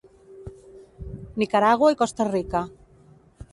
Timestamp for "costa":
2.01-2.29